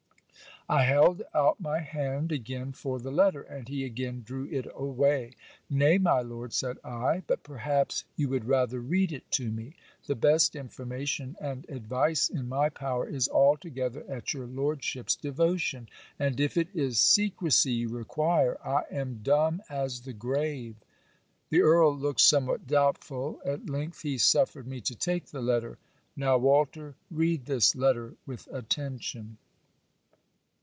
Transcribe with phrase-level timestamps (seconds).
[0.69, 5.33] I held out my hand again for the letter, and he again drew it away.
[5.69, 9.75] 'Nay, my Lord,' said I: 'But perhaps you would rather read it to me.
[10.05, 16.39] The best information and advice in my power is altogether at your lordship's devotion; and,
[16.39, 20.81] if it is secresy you require, I am dumb as the grave.'
[21.49, 23.41] The Earl looked somewhat doubtful.
[23.43, 25.79] At length he suffered me to take the letter.
[26.15, 29.37] Now, Walter, read this letter, with attention.